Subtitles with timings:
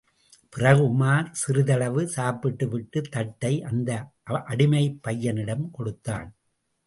[0.49, 3.91] பிறகு, உமார் சிறிதளவு சாப்பிட்டு விட்டு தட்டை அந்த
[4.49, 6.27] அடிமைப்பையனிடம் கொடுத்தான்.